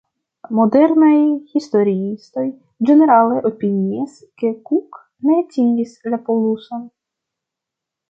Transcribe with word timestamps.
Modernaj 0.59 1.11
historiistoj 1.55 2.47
ĝenerale 2.91 3.37
opinias, 3.51 4.19
ke 4.43 4.53
Cook 4.71 5.01
ne 5.29 5.41
atingis 5.45 5.97
la 6.15 6.25
poluson. 6.31 6.87